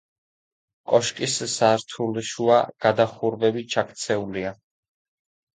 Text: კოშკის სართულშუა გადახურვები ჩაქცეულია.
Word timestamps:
კოშკის 0.93 1.35
სართულშუა 1.55 2.57
გადახურვები 2.87 3.63
ჩაქცეულია. 3.75 4.57